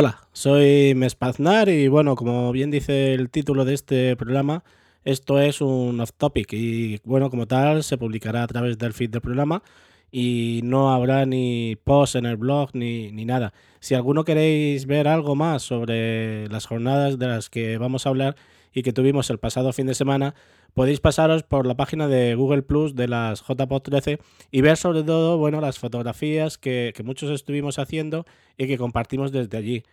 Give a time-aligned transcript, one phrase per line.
[0.00, 4.62] Hola, soy Mespaznar y bueno, como bien dice el título de este programa,
[5.02, 9.10] esto es un off topic y bueno, como tal se publicará a través del feed
[9.10, 9.60] del programa
[10.12, 13.52] y no habrá ni post en el blog ni, ni nada.
[13.80, 18.36] Si alguno queréis ver algo más sobre las jornadas de las que vamos a hablar
[18.72, 20.34] y que tuvimos el pasado fin de semana,
[20.74, 24.18] podéis pasaros por la página de Google Plus de las JPOD 13
[24.50, 28.26] y ver sobre todo bueno, las fotografías que, que muchos estuvimos haciendo
[28.56, 29.84] y que compartimos desde allí.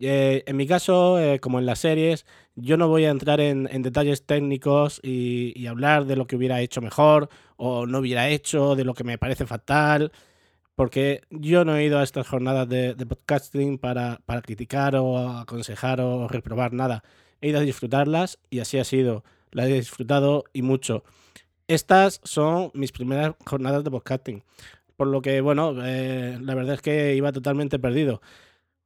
[0.00, 3.64] Eh, en mi caso, eh, como en las series, yo no voy a entrar en,
[3.82, 8.76] detalles técnicos y, y, hablar de lo que hubiera hecho mejor o no hubiera hecho,
[8.76, 10.12] de lo que me parece fatal,
[10.76, 15.18] porque yo no he ido a estas jornadas de, de podcasting para, para criticar o
[15.18, 17.02] aconsejar o reprobar nada.
[17.40, 21.04] He ido a disfrutarlas y así ha sido la he disfrutado y mucho.
[21.66, 24.42] Estas son mis primeras jornadas de podcasting,
[24.96, 28.20] por lo que, bueno, eh, la verdad es que iba totalmente perdido.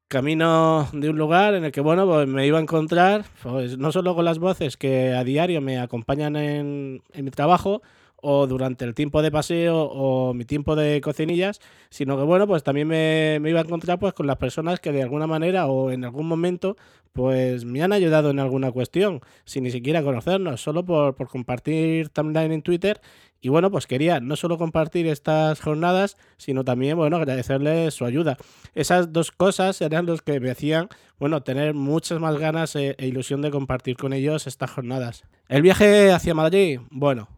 [0.08, 3.92] Camino de un lugar en el que, bueno, pues me iba a encontrar, pues no
[3.92, 7.82] solo con las voces que a diario me acompañan en mi trabajo,
[8.22, 12.62] o durante el tiempo de paseo o mi tiempo de cocinillas, sino que bueno, pues
[12.62, 16.04] también me, iba a encontrar pues con las personas que de alguna manera o en
[16.04, 16.76] algún momento
[17.12, 22.08] pues me han ayudado en alguna cuestión, sin ni siquiera conocernos, solo por, por compartir
[22.08, 23.00] timeline en Twitter.
[23.44, 28.36] Y bueno, pues quería no solo compartir estas jornadas, sino también, bueno, agradecerles su ayuda.
[28.74, 33.08] Esas dos cosas eran los que me hacían, bueno, tener muchas más ganas e, e
[33.08, 35.24] ilusión de compartir con ellos estas jornadas.
[35.48, 37.28] El viaje hacia Madrid, bueno,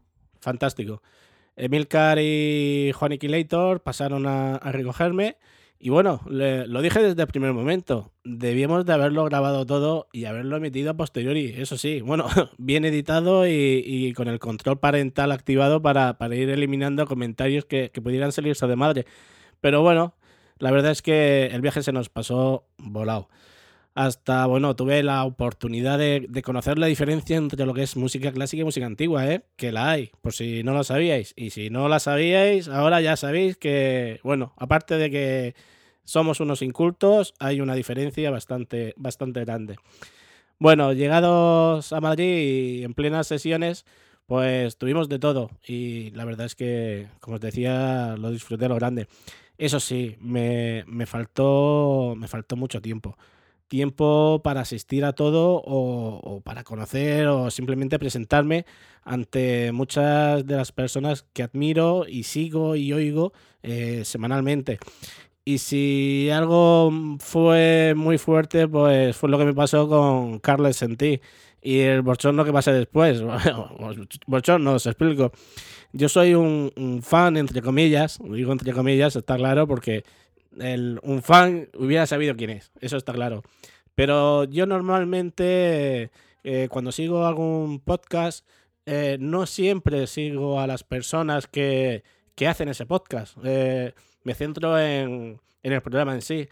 [0.45, 1.03] fantástico.
[1.57, 5.37] Emilcar y Juan Iquilator pasaron a, recogerme
[5.79, 10.25] y bueno, le, lo dije desde el primer momento, debíamos de haberlo grabado todo y
[10.25, 12.27] haberlo emitido a posteriori, eso sí, bueno,
[12.59, 18.01] bien editado y, con el control parental activado para, para ir eliminando comentarios que, que
[18.01, 19.07] pudieran salirse de madre.
[19.61, 20.15] Pero bueno,
[20.59, 23.29] la verdad es que el viaje se nos pasó volado
[23.95, 28.63] hasta, bueno, tuve la oportunidad de, conocer la diferencia entre lo que es música clásica
[28.63, 29.45] y música antigua, ¿eh?
[29.57, 31.33] Que la hay, por si no lo sabíais.
[31.37, 35.55] Y si no la sabíais, ahora ya sabéis que, bueno, aparte de que
[36.05, 39.77] somos unos incultos, hay una diferencia bastante, bastante grande.
[40.59, 43.87] Bueno, llegados a Madrid y en plenas sesiones,
[44.27, 45.51] pues tuvimos de todo.
[45.67, 49.07] Y la verdad es que, como os decía, lo disfruté lo grande.
[49.57, 53.17] Eso sí, me, me faltó, me faltó mucho tiempo
[53.75, 58.67] tiempo para asistir a todo o, o, para conocer o simplemente presentarme
[59.03, 63.33] ante muchas de las personas que admiro y sigo y oigo
[63.65, 64.79] eh, semanalmente.
[65.45, 71.21] Y si algo fue muy fuerte, pues fue lo que me pasó con Carles Sentí.
[71.61, 73.23] Y el bochorno que pasé después.
[74.29, 75.33] bochorno, os explico.
[75.93, 80.05] Yo soy un, un fan, entre comillas, digo entre comillas, está claro, porque
[80.61, 83.43] el, un fan hubiera sabido quién es, eso está claro.
[83.95, 86.11] Pero yo normalmente,
[86.43, 88.47] eh, cuando sigo algún podcast,
[88.87, 92.03] eh, no siempre sigo a las personas que,
[92.35, 93.37] que hacen ese podcast.
[93.45, 93.95] Eh,
[94.25, 96.49] me centro en, en, el programa en sí.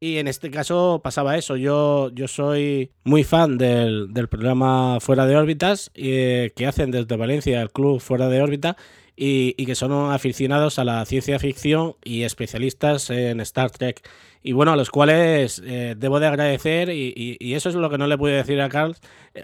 [0.00, 1.56] Y en este caso pasaba eso.
[1.56, 7.60] Yo, yo soy muy fan del, del programa Fuera de órbitas que hacen desde Valencia
[7.60, 8.76] el club Fuera de órbita
[9.22, 14.00] y, que son aficionados a la ciencia ficción y especialistas en Star Trek.
[14.42, 18.06] Y bueno, a los cuales eh, debo de agradecer, y, eso es lo que no
[18.06, 18.96] le pude decir a Carl,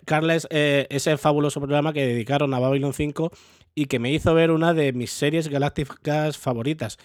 [0.06, 3.30] Carles, eh, ese fabuloso programa que dedicaron a Babylon 5
[3.74, 6.96] y que me hizo ver una de mis series galácticas favoritas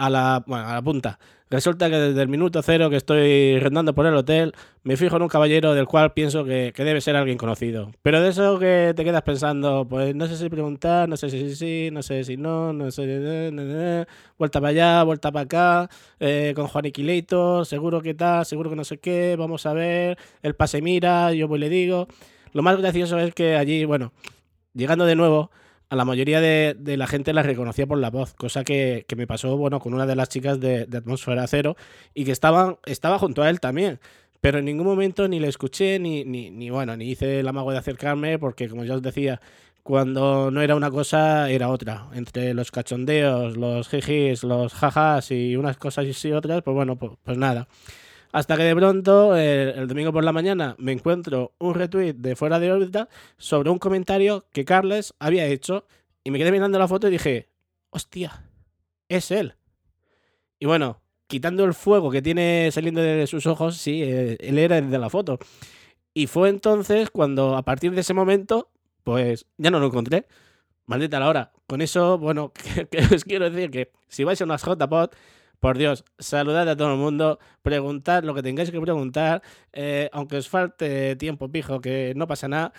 [0.00, 1.18] a la, bueno, a la punta.
[1.50, 5.22] Resulta que desde el minuto cero que estoy rondando por el hotel, me fijo en
[5.22, 7.90] un caballero del cual pienso que, que, debe ser alguien conocido.
[8.02, 11.54] Pero de eso que te quedas pensando, pues no sé si preguntar, no sé si
[11.56, 13.50] sí, no sé si no, no sé.
[13.52, 14.06] No,
[14.38, 15.90] vuelta para allá, vuelta para acá,
[16.20, 20.18] eh, con Juan Iquileito, seguro que tal, seguro que no sé qué, vamos a ver,
[20.42, 22.06] el pase mira, yo voy y le digo.
[22.52, 24.12] Lo más gracioso es que allí, bueno,
[24.72, 25.50] llegando de nuevo,
[25.90, 29.16] a la mayoría de, de, la gente la reconocía por la voz, cosa que, que,
[29.16, 31.76] me pasó bueno, con una de las chicas de, de Atmósfera Cero
[32.14, 33.98] y que estaban, estaba junto a él también.
[34.40, 37.72] Pero en ningún momento ni le escuché, ni, ni, ni, bueno, ni hice el amago
[37.72, 39.40] de acercarme, porque como ya os decía,
[39.82, 42.08] cuando no era una cosa, era otra.
[42.14, 47.12] Entre los cachondeos, los jijis, los jajas y unas cosas y otras, pues bueno, pues,
[47.22, 47.68] pues nada.
[48.32, 52.36] Hasta que de pronto, el, el, domingo por la mañana, me encuentro un retweet de
[52.36, 55.84] fuera de órbita sobre un comentario que Carles había hecho
[56.22, 57.48] y me quedé mirando la foto y dije,
[57.90, 58.44] hostia,
[59.08, 59.54] es él.
[60.58, 64.78] Y bueno, quitando el fuego que tiene saliendo de sus ojos, sí, eh, él era
[64.78, 65.38] el de la foto.
[66.12, 68.68] Y fue entonces cuando, a partir de ese momento,
[69.04, 70.26] pues ya no lo encontré.
[70.86, 71.52] Maldita la hora.
[71.66, 72.52] Con eso, bueno,
[72.90, 75.10] que os quiero decir que si vais a unas JPod,
[75.60, 79.42] por Dios, saludad a todo el mundo, preguntad lo que tengáis que preguntar,
[79.72, 82.72] eh, aunque os falte tiempo pijo, que no pasa nada.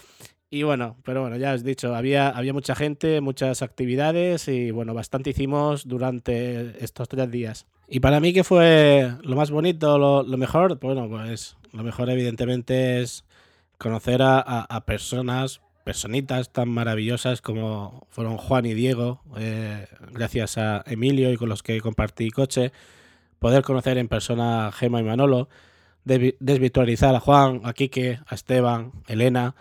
[0.53, 4.71] Y bueno, pero bueno, ya os he dicho, había, había mucha gente, muchas actividades y
[4.71, 7.67] bueno, bastante hicimos durante estos tres días.
[7.87, 10.77] Y para mí, ¿qué fue lo más bonito, lo, mejor?
[10.79, 13.23] Bueno, pues lo mejor evidentemente es
[13.77, 21.31] conocer a, personas, personitas tan maravillosas como fueron Juan y Diego, eh, gracias a Emilio
[21.31, 22.71] y con los que compartí coche,
[23.39, 25.49] poder conocer en persona a Gema y Manolo,
[26.03, 29.55] desvirtualizar a Juan, a Quique, a Esteban, Elena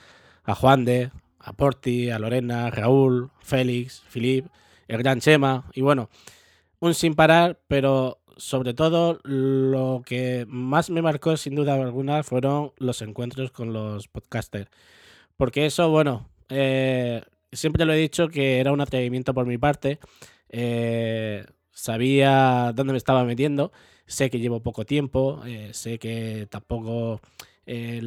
[0.45, 4.47] a Juan de, a Porti, a Lorena, Raúl, Félix, Filip,
[4.89, 6.11] el gran Chema y bueno,
[6.81, 12.73] un sin parar, pero sobre todo lo que más me marcó sin duda alguna fueron
[12.79, 14.71] los encuentros con los podcasters.
[15.41, 19.99] Porque eso, bueno, eh, siempre lo he dicho que era un atrevimiento por mi parte.
[20.51, 23.73] Eh, sabía dónde me estaba metiendo.
[24.05, 25.41] Sé que llevo poco tiempo.
[25.47, 27.23] Eh, sé que tampoco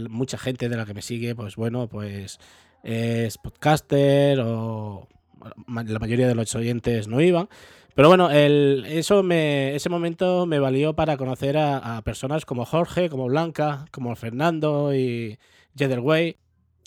[0.10, 2.38] mucha gente de la que me sigue, pues bueno, pues
[2.84, 5.08] es podcaster o
[5.66, 7.50] la mayoría de los oyentes no iban.
[7.96, 13.10] Pero bueno, el, eso me, ese momento me valió para conocer a, personas como Jorge,
[13.10, 15.40] como Blanca, como Fernando y
[15.76, 16.38] Way,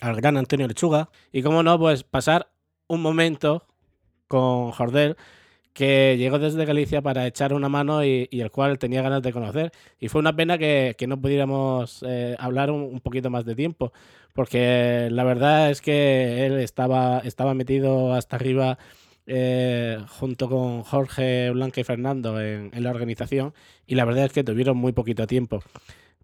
[0.00, 1.10] al gran Antonio Lechuga.
[1.32, 2.50] Y como no, pues pasar
[2.88, 3.66] un momento
[4.28, 5.16] con Jordel
[5.76, 9.72] que llegó desde Galicia para echar una mano y, el cual tenía ganas de conocer.
[10.00, 13.93] Y fue una pena que, no pudiéramos eh, hablar un, poquito más de tiempo,
[14.32, 18.78] porque la verdad es que él estaba, estaba metido hasta arriba
[19.26, 23.52] eh, junto con Jorge, Blanca y Fernando en, en la organización
[23.87, 25.62] y la verdad es que tuvieron muy poquito tiempo.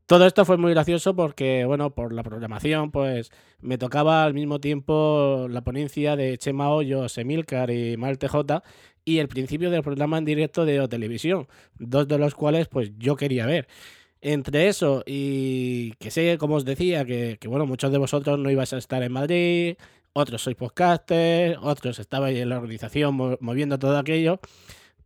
[0.07, 4.61] Todo esto fue muy gracioso porque, bueno, por la programación, pues me tocaba al mismo
[4.61, 8.63] tiempo la ponencia de Chema Hoyos, Emilcar y Mal TJ
[9.05, 12.93] y el principio del programa en directo de o Televisión, dos de los cuales pues
[12.99, 13.69] yo quería ver.
[14.21, 18.73] Entre eso y que sé, como os decía, que, bueno, muchos de vosotros no ibais
[18.73, 19.77] a estar en Madrid,
[20.13, 24.41] otros sois podcasters, otros estabais en la organización moviendo todo aquello.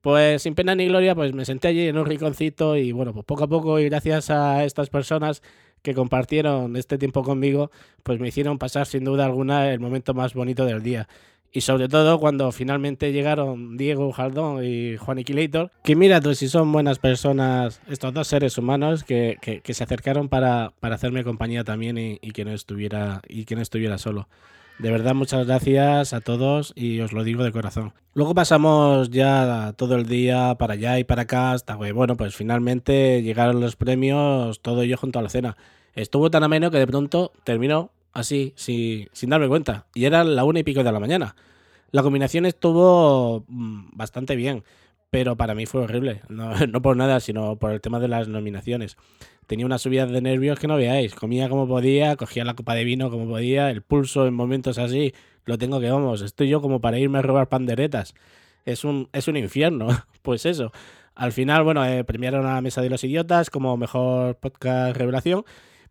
[0.07, 3.27] Pues sin pena ni gloria, pues me senté allí en un rinconcito y bueno, pues
[3.27, 5.43] poco a poco y gracias a estas personas
[5.83, 7.73] que compartieron este tiempo conmigo,
[8.05, 11.09] pues me hicieron pasar sin duda alguna el momento más bonito del día.
[11.51, 16.47] Y sobre todo cuando finalmente llegaron Diego Jaldón y Juan Iquilator, que mira tú si
[16.47, 21.65] son buenas personas, estos dos seres humanos que, que, se acercaron para, para, hacerme compañía
[21.65, 24.29] también y, y, que no estuviera, y que no estuviera solo.
[24.79, 27.95] De verdad, muchas gracias a todos y os lo digo de corazón.
[28.13, 32.37] Luego pasamos ya todo el día para allá y para acá hasta que, bueno, pues
[32.37, 35.57] finalmente llegaron los premios, todo ello junto a la cena.
[35.95, 39.87] Estuvo tan ameno que de pronto terminó así, sin, sin darme cuenta.
[39.95, 41.37] Y era la una y pico de la mañana.
[41.91, 44.63] La combinación estuvo mm, bastante bien,
[45.17, 46.21] pero para mí fue horrible.
[46.29, 48.99] No, no por nada, sino por el tema de las nominaciones
[49.47, 51.15] tenía una subida de nervios que no veáis.
[51.15, 55.15] Comía como podía, cogía la copa de vino como podía, el pulso en momentos así,
[55.47, 58.13] lo tengo que, vamos, estoy yo como para irme a robar panderetas.
[58.67, 59.89] Es un, es un infierno.
[60.21, 60.71] Pues eso.
[61.15, 65.45] Al final, bueno, eh, premiaron a la Mesa de los Idiotas como mejor podcast revelación.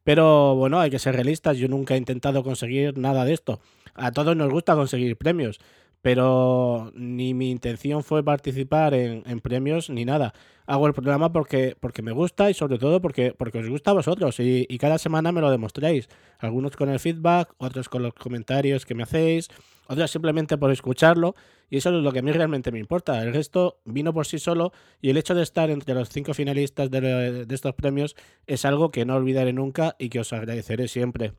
[0.04, 1.58] Pero bueno, hay que ser realistas.
[1.58, 3.60] Yo nunca he intentado conseguir nada de esto.
[3.96, 5.60] A todos nos gusta conseguir premios
[6.06, 10.36] pero ni mi intención fue participar en, premios ni nada.
[10.68, 13.96] Hago el programa porque, porque me gusta y sobre todo porque, porque os gusta a
[13.96, 16.08] vosotros y, cada semana me lo demostráis.
[16.38, 19.48] Algunos con el feedback, otros con los comentarios que me hacéis,
[19.88, 21.34] otros simplemente por escucharlo
[21.72, 23.24] y eso es lo que a mí realmente me importa.
[23.24, 26.92] El resto vino por sí solo y el hecho de estar entre los cinco finalistas
[26.92, 28.16] de, estos premios
[28.46, 31.34] es algo que no olvidaré nunca y que os agradeceré siempre.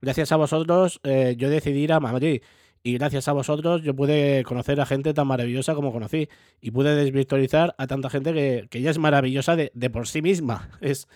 [0.00, 2.40] Gracias a vosotros eh, yo decidí ir a Madrid
[2.82, 6.28] y gracias a vosotros yo pude conocer a gente tan maravillosa como conocí
[6.60, 10.22] y pude desvirtualizar a tanta gente que, que ya es maravillosa de, de, por sí
[10.22, 10.70] misma.
[10.80, 11.08] Es...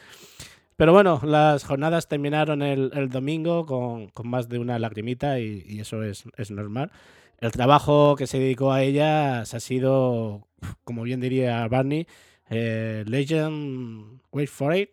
[0.76, 5.62] Pero bueno, las jornadas terminaron el, el domingo con, con, más de una lagrimita y,
[5.66, 6.90] y eso es, es, normal.
[7.38, 10.48] El trabajo que se dedicó a ellas ha sido,
[10.82, 12.06] como bien diría Barney,
[12.50, 14.90] eh, Legend, wait for it,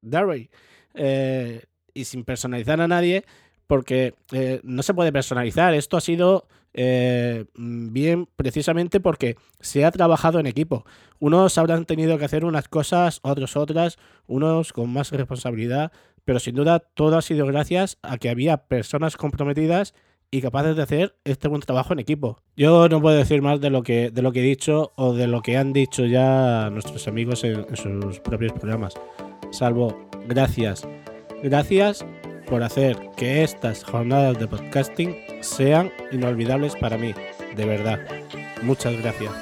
[0.00, 0.50] Derry.
[0.94, 3.24] Eh, y sin personalizar a nadie,
[3.70, 5.74] porque eh, no se puede personalizar.
[5.74, 10.84] Esto ha sido eh, bien precisamente porque se ha trabajado en equipo.
[11.20, 13.96] Unos habrán tenido que hacer unas cosas, otros otras,
[14.26, 15.92] unos con más responsabilidad,
[16.24, 19.94] pero sin duda todo ha sido gracias a que había personas comprometidas
[20.32, 22.42] y capaces de hacer este buen trabajo en equipo.
[22.56, 25.28] Yo no puedo decir más de lo que, de lo que he dicho o de
[25.28, 28.94] lo que han dicho ya nuestros amigos en sus propios programas.
[29.52, 30.88] Salvo gracias.
[31.44, 32.04] Gracias
[32.50, 37.14] por hacer que estas jornadas de podcasting sean inolvidables para mí,
[37.56, 38.00] de verdad.
[38.62, 39.32] Muchas gracias.